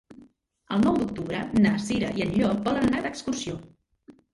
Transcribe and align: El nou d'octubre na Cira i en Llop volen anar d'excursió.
El 0.75 0.81
nou 0.85 0.97
d'octubre 1.01 1.43
na 1.67 1.75
Cira 1.85 2.13
i 2.21 2.29
en 2.29 2.35
Llop 2.41 2.67
volen 2.69 2.93
anar 2.93 3.09
d'excursió. 3.09 3.65